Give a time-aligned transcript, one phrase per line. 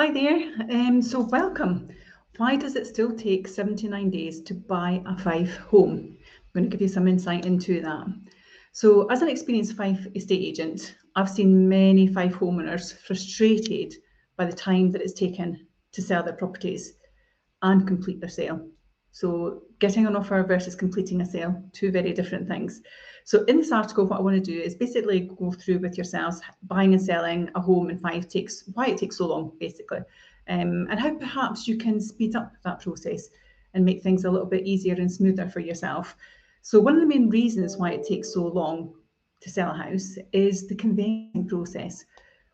[0.00, 0.50] Hi there.
[0.70, 1.90] Um, so welcome.
[2.38, 6.16] Why does it still take 79 days to buy a Fife home?
[6.18, 8.06] I'm going to give you some insight into that.
[8.72, 13.92] So as an experienced Fife estate agent, I've seen many Fife homeowners frustrated
[14.38, 16.94] by the time that it's taken to sell their properties
[17.60, 18.70] and complete their sale.
[19.12, 22.80] So getting an offer versus completing a sale, two very different things.
[23.24, 26.40] So in this article, what I want to do is basically go through with yourselves
[26.62, 30.00] buying and selling a home in Fife takes why it takes so long, basically,
[30.48, 33.28] um, and how perhaps you can speed up that process
[33.74, 36.16] and make things a little bit easier and smoother for yourself.
[36.62, 38.94] So one of the main reasons why it takes so long
[39.40, 42.04] to sell a house is the conveyancing process.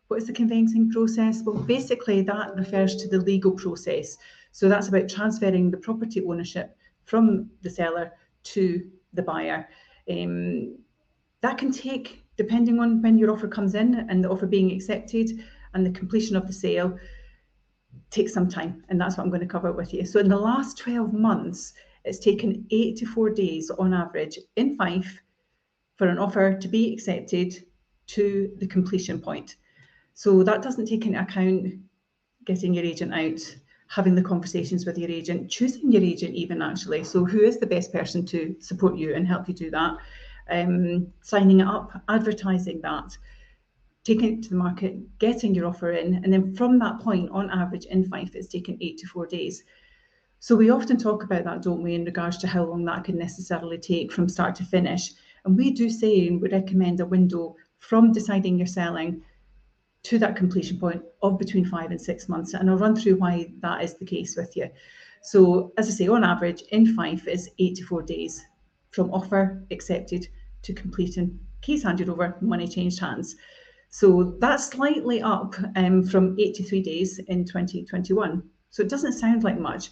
[0.07, 1.41] What is the conveyancing process?
[1.43, 4.17] Well, basically that refers to the legal process.
[4.57, 6.75] So that's about transferring the property ownership
[7.05, 8.13] from the seller
[8.45, 9.69] to the buyer.
[10.09, 10.79] Um,
[11.41, 15.29] that can take, depending on when your offer comes in and the offer being accepted
[15.75, 16.97] and the completion of the sale,
[18.09, 18.83] take some time.
[18.89, 20.07] And that's what I'm going to cover with you.
[20.07, 25.19] So in the last 12 months, it's taken 84 days on average in Fife
[25.97, 27.63] for an offer to be accepted
[28.07, 29.57] to the completion point.
[30.15, 31.75] So that doesn't take into account
[32.43, 33.39] getting your agent out,
[33.89, 37.03] having the conversations with your agent, choosing your agent, even actually.
[37.03, 39.97] So, who is the best person to support you and help you do that?
[40.49, 43.17] Um, signing it up, advertising that,
[44.03, 47.49] taking it to the market, getting your offer in, and then from that point, on
[47.49, 49.63] average, in Fife, it's taken eight to four days.
[50.39, 53.15] So we often talk about that, don't we, in regards to how long that could
[53.15, 55.11] necessarily take from start to finish.
[55.45, 59.23] And we do say and we recommend a window from deciding you're selling
[60.07, 62.53] to that completion point of between five and six months.
[62.53, 64.69] And I'll run through why that is the case with you.
[65.21, 68.45] So, as I say, on average, in Fife is 84 days
[68.91, 70.27] from offer accepted
[70.61, 73.35] to completing, case handed over, money changed hands.
[73.89, 78.43] So that's slightly up um, from 83 days in 2021.
[78.69, 79.89] So it doesn't sound like much,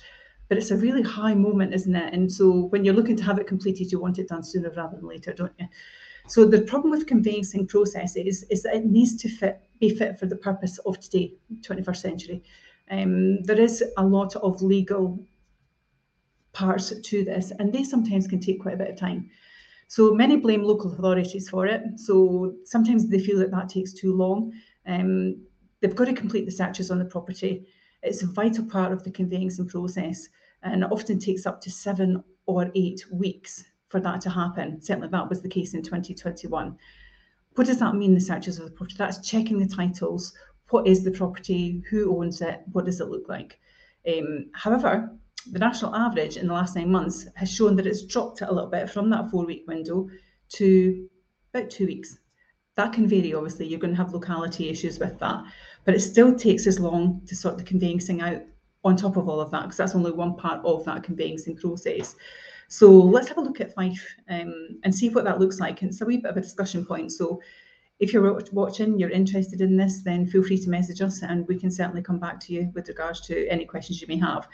[0.48, 2.14] but it's a really high moment, isn't it?
[2.14, 4.96] And so when you're looking to have it completed, you want it done sooner rather
[4.96, 5.68] than later, don't you?
[6.28, 10.26] So the problem with conveyancing processes is that it needs to fit, be fit for
[10.26, 12.44] the purpose of today, 21st century.
[12.92, 15.20] Um, there is a lot of legal
[16.54, 19.30] parts to this, and they sometimes can take quite a bit of time.
[19.88, 21.84] So many blame local authorities for it.
[21.98, 24.52] So sometimes they feel that that takes too long.
[24.88, 25.38] Um,
[25.80, 27.68] they've got to complete the searches on the property.
[28.02, 30.28] It's a vital part of the conveyancing process,
[30.64, 34.82] and often takes up to seven or eight weeks for that to happen.
[34.82, 36.78] Certainly that was the case in 2021.
[37.56, 38.96] What does that mean, the searches of the property?
[38.98, 40.34] That's checking the titles.
[40.70, 41.84] What is the property?
[41.90, 42.62] Who owns it?
[42.72, 43.60] What does it look like?
[44.08, 45.12] Um, however,
[45.52, 48.70] the national average in the last nine months has shown that it's dropped a little
[48.70, 50.10] bit from that four week window
[50.54, 51.08] to
[51.54, 52.18] about two weeks.
[52.76, 53.68] That can vary, obviously.
[53.68, 55.44] You're going to have locality issues with that,
[55.86, 58.42] but it still takes as long to sort the conveyancing out
[58.84, 62.16] on top of all of that, because that's only one part of that conveyancing process.
[62.68, 65.82] So let's have a look at Fife um, and see what that looks like.
[65.82, 67.12] And it's a wee bit of a discussion point.
[67.12, 67.42] So
[68.00, 71.58] if you're watching, you're interested in this, then feel free to message us and we
[71.58, 74.48] can certainly come back to you with regards to any questions you may have.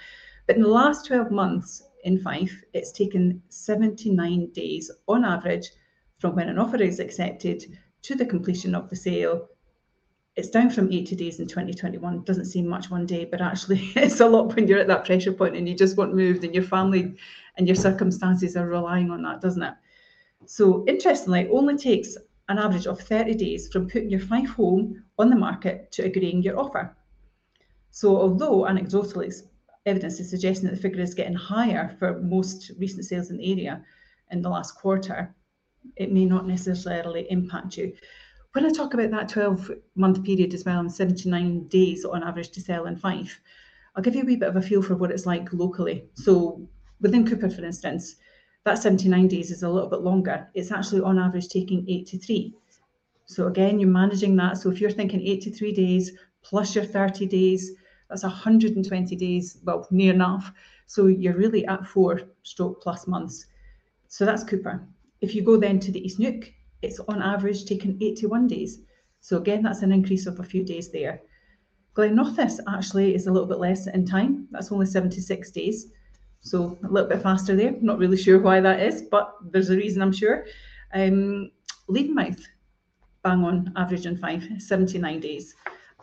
[0.47, 5.69] But in the last 12 months in Fife, it's taken 79 days on average
[6.19, 9.47] from when an offer is accepted to the completion of the sale
[10.35, 12.23] it's down from 80 days in 2021.
[12.23, 15.33] Doesn't seem much one day, but actually it's a lot when you're at that pressure
[15.33, 17.15] point and you just want moved and your family
[17.57, 19.73] and your circumstances are relying on that, doesn't it?
[20.45, 22.17] So interestingly, it only takes
[22.49, 26.41] an average of 30 days from putting your Fife home on the market to agreeing
[26.41, 26.95] your offer.
[27.91, 29.33] So although anecdotally
[29.85, 33.51] evidence is suggesting that the figure is getting higher for most recent sales in the
[33.51, 33.83] area
[34.31, 35.33] in the last quarter,
[35.95, 37.93] it may not necessarily impact you
[38.53, 42.49] when I talk about that 12 month period as well and 79 days on average
[42.51, 43.39] to sell in Fife,
[43.95, 46.05] I'll give you a wee bit of a feel for what it's like locally.
[46.15, 46.67] So
[47.01, 48.15] within Cupar, for instance,
[48.63, 50.47] that 79 days is a little bit longer.
[50.53, 52.53] It's actually on average taking 83.
[53.25, 54.57] So again, you're managing that.
[54.57, 56.11] So if you're thinking 83 days
[56.43, 57.71] plus your 30 days,
[58.09, 60.51] that's 120 days, well, near enough.
[60.85, 63.45] So you're really at four stroke plus months.
[64.09, 64.85] So that's Cupar.
[65.21, 68.79] If you go then to the East Neuk, it's on average taken 81 days.
[69.21, 71.21] So again, that's an increase of a few days there.
[71.95, 74.47] Glenrothes actually is a little bit less in time.
[74.51, 75.87] That's only 76 days.
[76.41, 77.75] So a little bit faster there.
[77.81, 80.45] Not really sure why that is, but there's a reason I'm sure.
[80.93, 81.51] Um,
[81.89, 82.41] Levenmouth,
[83.23, 85.55] bang on average in Fife, 79 days.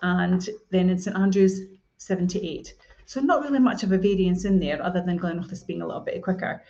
[0.02, 1.60] And then in St Andrews,
[1.98, 2.74] 78.
[3.06, 6.02] So not really much of a variance in there other than Glenrothes being a little
[6.02, 6.62] bit quicker.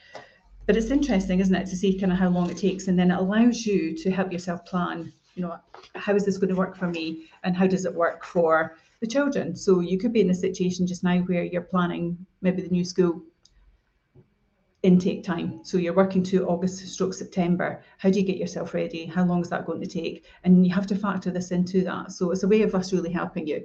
[0.66, 3.10] But it's interesting, isn't it, to see kind of how long it takes, and then
[3.10, 5.56] it allows you to help yourself plan you know,
[5.94, 9.06] how is this going to work for me and how does it work for the
[9.06, 9.54] children?
[9.54, 12.84] So you could be in a situation just now where you're planning maybe the new
[12.84, 13.22] school
[14.82, 15.60] intake time.
[15.64, 17.82] So you're working to August stroke September.
[17.98, 19.06] How do you get yourself ready?
[19.06, 20.24] How long is that going to take?
[20.44, 22.12] And you have to factor this into that.
[22.12, 23.64] So it's a way of us really helping you.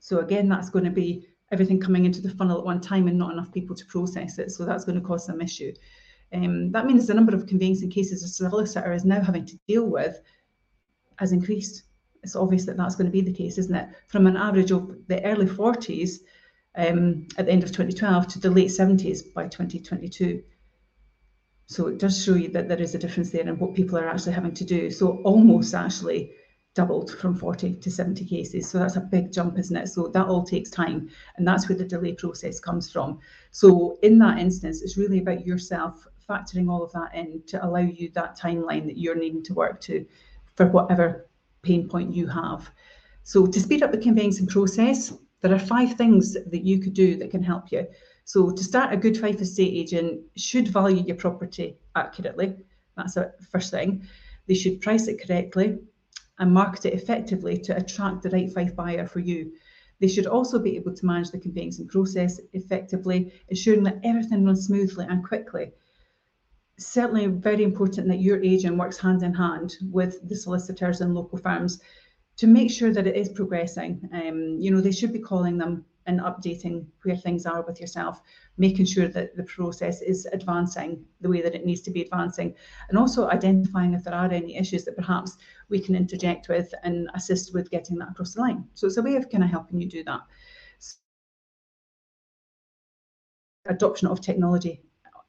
[0.01, 3.17] So again, that's going to be everything coming into the funnel at one time and
[3.17, 4.51] not enough people to process it.
[4.51, 5.73] So that's going to cause some issue.
[6.33, 9.87] Um, that means the number of conveyancing cases a solicitor is now having to deal
[9.89, 10.21] with
[11.19, 11.83] has increased.
[12.23, 13.89] It's obvious that that's going to be the case, isn't it?
[14.09, 16.21] From an average of the early 40s
[16.77, 20.43] um, at the end of 2012 to the late 70s by 2022.
[21.67, 24.09] So it does show you that there is a difference there in what people are
[24.09, 24.91] actually having to do.
[24.91, 26.33] So almost actually
[26.75, 28.69] doubled from 40 to 70 cases.
[28.69, 29.89] So that's a big jump, isn't it?
[29.89, 31.09] So that all takes time.
[31.37, 33.21] And that's where the delay process comes from.
[33.53, 37.79] So in that instance, it's really about yourself factoring all of that in to allow
[37.81, 40.05] you that timeline that you're needing to work to
[40.56, 41.29] for whatever
[41.62, 42.71] pain point you have.
[43.23, 47.17] So to speed up the conveyancing process, there are five things that you could do
[47.17, 47.87] that can help you.
[48.25, 52.56] So to start, a good Fife estate agent should value your property accurately.
[52.97, 54.06] That's the first thing.
[54.47, 55.79] They should price it correctly
[56.39, 59.53] and market it effectively to attract the right Fife buyer for you.
[60.01, 64.67] They should also be able to manage the conveyancing process effectively, ensuring that everything runs
[64.67, 65.73] smoothly and quickly
[66.79, 71.38] certainly very important that your agent works hand in hand with the solicitors and local
[71.38, 71.81] firms
[72.37, 74.09] to make sure that it is progressing.
[74.12, 78.21] Um, you know, they should be calling them and updating where things are with yourself,
[78.59, 82.55] making sure that the process is advancing the way that it needs to be advancing,
[82.88, 85.38] and also identifying if there are any issues that perhaps
[85.70, 88.65] we can interject with and assist with getting that across the line.
[88.75, 90.20] So it's a way of kind of helping you do that.
[93.67, 94.82] Adoption of technology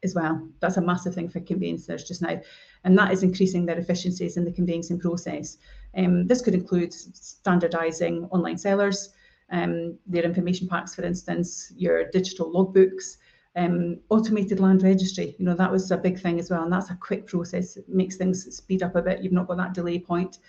[0.06, 0.48] as well.
[0.62, 2.40] That's a massive thing for conveyancers just now,
[2.86, 5.58] and that is increasing their efficiencies in the conveyancing process.
[5.98, 9.10] Um, this could include standardising online sellers,
[9.52, 13.18] um, their information packs, for instance, your digital logbooks,
[13.58, 15.36] um, automated land registry.
[15.38, 17.76] You know that was a big thing as well, and that's a quick process.
[17.76, 19.22] It makes things speed up a bit.
[19.22, 20.40] You've not got that delay point.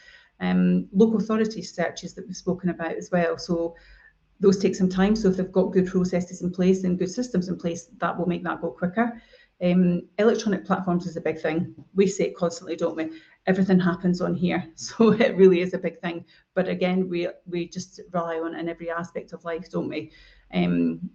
[0.40, 3.38] Um, local authority searches that we've spoken about as well.
[3.38, 3.74] So
[4.40, 5.16] those take some time.
[5.16, 8.26] So if they've got good processes in place and good systems in place, that will
[8.26, 9.20] make that go quicker.
[9.62, 11.74] Um, electronic platforms is a big thing.
[11.94, 13.10] We say it constantly, don't we?
[13.46, 16.24] Everything happens on here, so it really is a big thing.
[16.54, 20.12] But again, we we just rely on it in every aspect of life, don't we?
[20.52, 21.10] Um,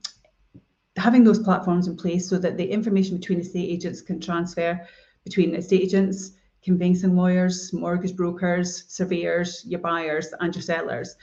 [0.97, 4.79] having those platforms in place so that the information between estate agents can transfer
[5.23, 6.31] between estate agents,
[6.63, 11.15] conveyancing lawyers, mortgage brokers, surveyors, your buyers, and your sellers.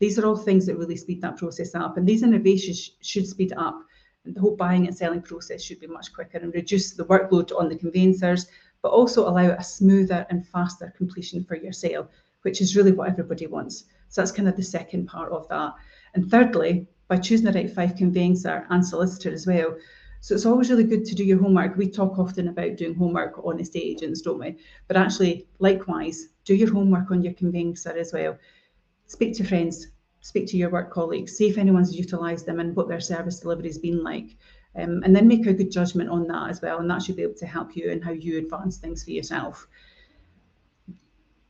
[0.00, 3.52] These are all things that really speed that process up, and these innovations should speed
[3.56, 3.80] up
[4.24, 7.68] the whole buying and selling process should be much quicker and reduce the workload on
[7.68, 8.46] the conveyancers,
[8.82, 12.08] but also allow a smoother and faster completion for your sale,
[12.42, 13.84] which is really what everybody wants.
[14.08, 15.74] So that's kind of the second part of that.
[16.14, 19.76] And thirdly, by choosing the right Fife conveyancer and solicitor as well.
[20.20, 21.76] So it's always really good to do your homework.
[21.76, 24.56] We talk often about doing homework on estate agents, don't we?
[24.88, 28.38] But actually, likewise, do your homework on your conveyancer as well.
[29.06, 29.88] Speak to friends,
[30.24, 33.68] speak to your work colleagues, see if anyone's utilised them and what their service delivery
[33.68, 34.38] has been like.
[34.74, 36.78] Um, and then make a good judgment on that as well.
[36.78, 39.68] And that should be able to help you in how you advance things for yourself.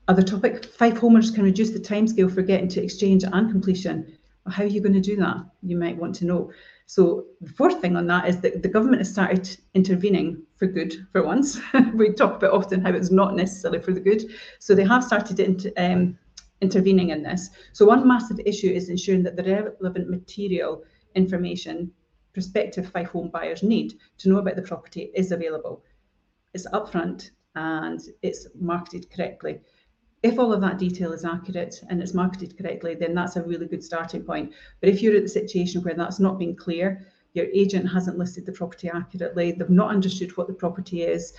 [0.08, 4.18] Other topic, Fife homers can reduce the timescale for getting to exchange and completion.
[4.48, 5.36] How are you going to do that?
[5.62, 6.50] You might want to know.
[6.86, 11.06] So the fourth thing on that is that the government has started intervening for good
[11.12, 11.60] for once.
[11.94, 14.24] we talk about often how it's not necessarily for the good.
[14.58, 16.18] So they have started to um,
[16.64, 17.50] intervening in this.
[17.72, 19.44] So one massive issue is ensuring that the
[19.80, 20.82] relevant material
[21.14, 21.92] information
[22.32, 25.84] prospective Fife home buyers need to know about the property is available.
[26.54, 29.60] it's upfront, and it's marketed correctly.
[30.22, 33.66] If all of that detail is accurate and it's marketed correctly, then that's a really
[33.66, 34.54] good starting point.
[34.80, 38.46] But if you're at the situation where that's not been clear, your agent hasn't listed
[38.46, 41.34] the property accurately, they've not understood what the property is,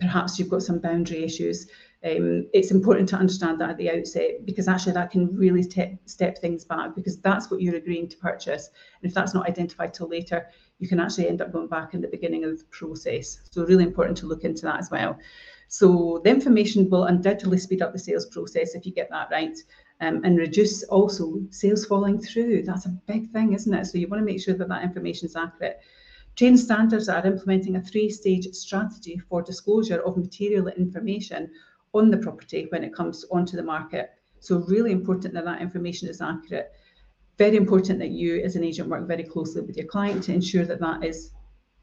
[0.00, 1.68] perhaps you've got some boundary issues.
[2.06, 5.64] Um, it's important to understand that at the outset because actually that can really
[6.04, 8.70] step things back because that's what you're agreeing to purchase.
[9.02, 10.46] And if that's not identified till later,
[10.78, 13.40] you can actually end up going back in the beginning of the process.
[13.50, 15.18] So really important to look into that as well.
[15.66, 19.58] So the information will undoubtedly speed up the sales process if you get that right.
[20.00, 22.64] Um, and reduce also sales falling through.
[22.64, 23.86] That's a big thing, isn't it?
[23.86, 25.80] So you want to make sure that that information is accurate.
[26.36, 31.50] Chain standards are implementing a three-stage strategy for disclosure of material information
[31.98, 34.10] on the property when it comes onto the market.
[34.40, 36.72] So really important that that information is accurate.
[37.38, 40.64] Very important that you as an agent work very closely with your client to ensure
[40.64, 41.32] that that is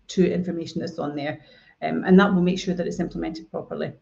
[0.08, 1.42] true information that's on there.
[1.82, 3.94] Um, and that will make sure that it's implemented properly.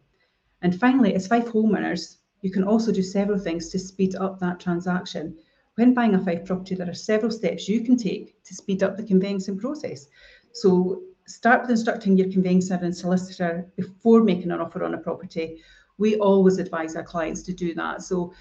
[0.62, 4.60] And finally, as Fife homeowners, you can also do several things to speed up that
[4.60, 5.36] transaction.
[5.74, 8.96] When buying a Fife property, there are several steps you can take to speed up
[8.96, 10.06] the conveyancing process.
[10.52, 15.60] So start with instructing your conveyancer and solicitor before making an offer on a property.
[16.02, 18.02] We always advise our clients to do that.
[18.02, 18.34] So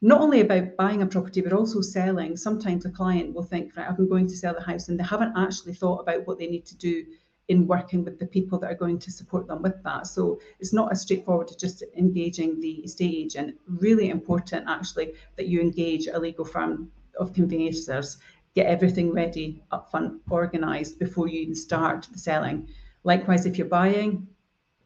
[0.00, 2.36] not only about buying a property, but also selling.
[2.36, 5.36] Sometimes a client will think, right, I'm going to sell the house, and they haven't
[5.36, 7.04] actually thought about what they need to do
[7.48, 10.06] in working with the people that are going to support them with that.
[10.06, 13.56] So it's not as straightforward as just engaging the estate agent.
[13.66, 18.18] Really important, actually, that you engage a legal firm of conveyancers
[18.54, 22.68] get everything ready upfront, organised before you even start the selling.
[23.02, 24.26] Likewise, if you're buying,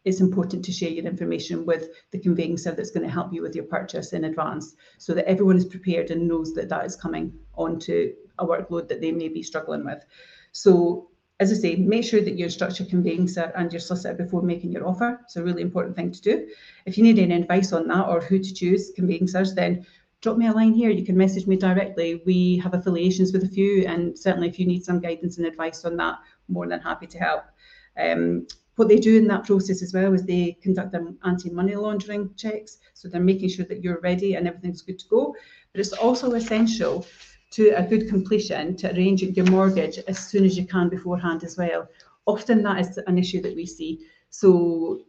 [0.07, 3.57] it's important to share your information with the conveyancer that's going to help you with
[3.57, 7.37] your purchase in advance so that everyone is prepared and knows that that is coming
[7.55, 10.05] onto a workload that they may be struggling with.
[10.53, 11.11] So
[11.41, 14.71] as I say, make sure that you instruct your conveyancer and your solicitor before making
[14.71, 15.21] your offer.
[15.25, 16.49] It's a really important thing to do.
[16.87, 19.85] If you need any advice on that or who to choose conveyancers, then
[20.23, 20.91] drop me a line here.
[20.91, 22.23] You can message me directly.
[22.25, 25.85] We have affiliations with a few, and certainly if you need some guidance and advice
[25.85, 27.43] on that, more than happy to help.
[27.99, 28.47] Um,
[28.77, 32.79] what they do in that process as well is they conduct their anti-money laundering checks.
[32.95, 35.35] So they're making sure that you're ready and everything's good to go.
[35.73, 37.07] But it's also essential
[37.53, 41.57] to a good completion to arrange your mortgage as soon as you can beforehand as
[41.57, 41.89] well.
[42.27, 44.07] Often that is an issue that we see.
[44.31, 45.01] So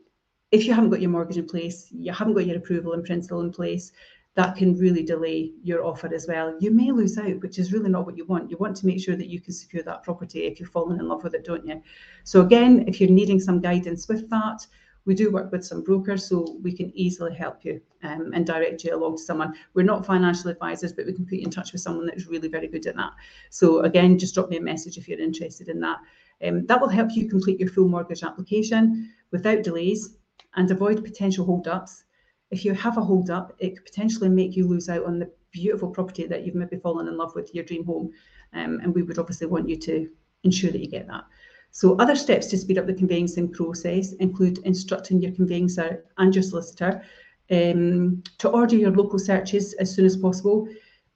[0.52, 3.42] if you haven't got your mortgage in place, you haven't got your approval in principle
[3.42, 3.92] in place,
[4.38, 6.56] that can really delay your offer as well.
[6.60, 8.52] You may lose out, which is really not what you want.
[8.52, 11.08] You want to make sure that you can secure that property if you've fallen in
[11.08, 11.82] love with it, don't you?
[12.24, 14.60] So again, if you're needing some guidance with that,
[15.06, 18.84] we do work with some brokers, so we can easily help you um, and direct
[18.84, 19.56] you along to someone.
[19.74, 22.28] We're not financial advisors, but we can put you in touch with someone that is
[22.28, 23.14] really very good at that.
[23.50, 25.98] So again, just drop me a message if you're interested in that.
[26.46, 30.18] Um, that will help you complete your full mortgage application without delays
[30.56, 32.04] and avoid potential hold-ups
[32.52, 35.32] if you have a hold up, it could potentially make you lose out on the
[35.52, 38.12] beautiful property that you've maybe fallen in love with, your dream home.
[38.54, 40.10] Um, and we would obviously want you to
[40.44, 41.26] ensure that you get that.
[41.72, 46.44] So other steps to speed up the conveyancing process include instructing your conveyancer and your
[46.44, 47.04] solicitor
[47.52, 50.68] um, to order your local searches as soon as possible.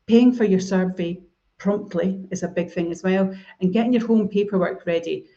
[0.07, 1.21] Paying for your survey
[1.57, 5.27] promptly is a big thing as well, and getting your home paperwork ready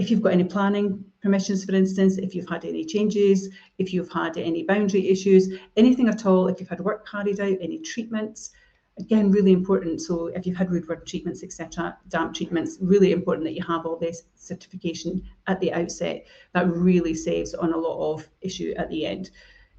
[0.00, 4.10] if you've got any planning permissions, for instance, if you've had any changes, if you've
[4.10, 8.50] had any boundary issues, anything at all, if you've had work carried out, any treatments,
[8.98, 10.00] again, really important.
[10.00, 13.98] So if you've had woodwork treatments, etc., damp treatments, really important that you have all
[13.98, 16.26] this certification at the outset.
[16.54, 19.30] That really saves on a lot of issue at the end.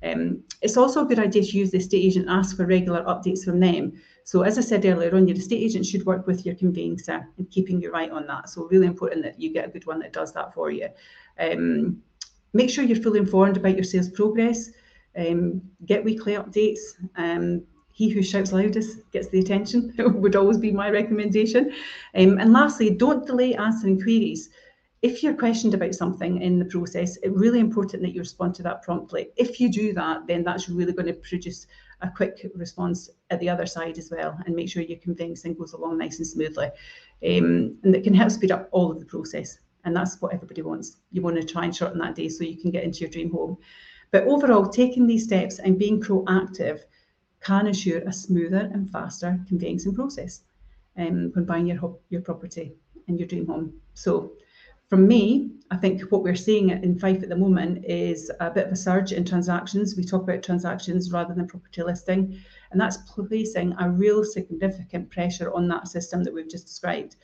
[0.03, 3.43] Um, it's also a good idea to use the estate agent, ask for regular updates
[3.43, 3.93] from them.
[4.23, 7.49] So as I said earlier on, your estate agent should work with your conveyancer and
[7.49, 8.49] keeping you right on that.
[8.49, 10.89] So really important that you get a good one that does that for you.
[11.39, 12.01] Um,
[12.53, 14.69] make sure you're fully informed about your sales progress.
[15.17, 16.79] Um, get weekly updates.
[17.15, 21.71] Um, he who shouts loudest gets the attention would always be my recommendation.
[22.15, 24.49] Um, and lastly, don't delay answering queries
[25.01, 28.63] if you're questioned about something in the process, it's really important that you respond to
[28.63, 29.29] that promptly.
[29.35, 31.65] If you do that, then that's really going to produce
[32.01, 35.73] a quick response at the other side as well and make sure your conveyancing goes
[35.73, 36.67] along nice and smoothly.
[37.25, 39.57] Um, and it can help speed up all of the process.
[39.85, 40.97] And that's what everybody wants.
[41.11, 43.31] You want to try and shorten that day so you can get into your dream
[43.31, 43.57] home.
[44.11, 46.81] But overall, taking these steps and being proactive
[47.39, 50.41] can ensure a smoother and faster conveyancing process
[50.97, 52.73] um, when buying your, your property
[53.07, 53.73] and your dream home.
[53.95, 54.33] So
[54.91, 58.67] from me, I think what we're seeing in Fife at the moment is a bit
[58.67, 59.95] of a surge in transactions.
[59.95, 62.37] We talk about transactions rather than property listing,
[62.71, 67.15] and that's placing a real significant pressure on that system that we've just described.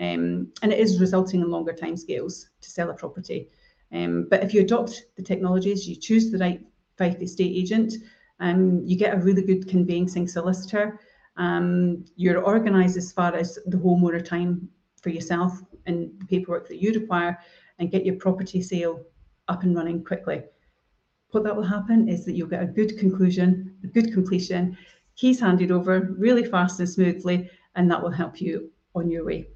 [0.00, 3.50] Um, and it is resulting in longer timescales to sell a property.
[3.92, 6.60] Um, but if you adopt the technologies, you choose the right
[6.98, 7.94] Fife estate agent,
[8.40, 10.98] um, you get a really good conveyancing solicitor.
[11.36, 14.68] Um, you're organised as far as the homeowner time
[15.00, 17.38] for yourself and the paperwork that you require,
[17.78, 19.02] and get your property sale
[19.48, 20.42] up and running quickly.
[21.30, 24.76] What that will happen is that you'll get a good conclusion, a good completion,
[25.16, 29.48] keys handed over really fast and smoothly, and that will help you on your way.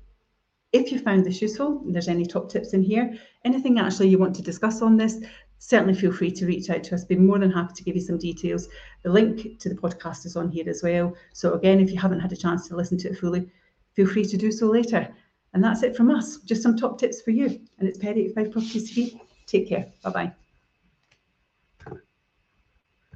[0.72, 4.34] If you found this useful, there's any top tips in here, anything actually you want
[4.36, 5.18] to discuss on this,
[5.58, 7.04] certainly feel free to reach out to us.
[7.04, 8.68] Be more than happy to give you some details.
[9.02, 11.14] The link to the podcast is on here as well.
[11.32, 13.48] So again, if you haven't had a chance to listen to it fully,
[13.94, 15.14] feel free to do so later.
[15.54, 16.38] And that's it from us.
[16.38, 17.46] Just some top tips for you.
[17.78, 19.18] And it's Perry at Fife Properties TV.
[19.46, 19.86] Take care.
[20.02, 20.32] Bye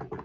[0.00, 0.20] bye.